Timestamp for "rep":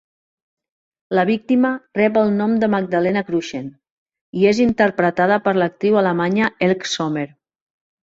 1.99-2.17